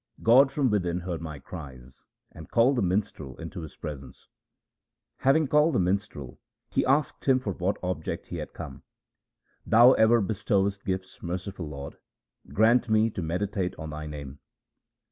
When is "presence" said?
3.75-4.27